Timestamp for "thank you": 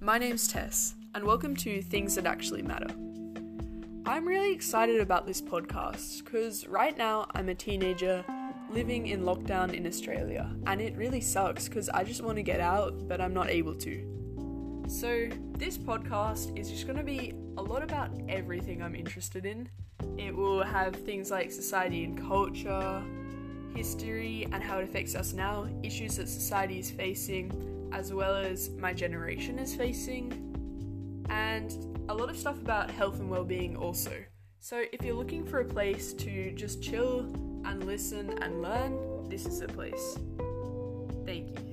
41.24-41.65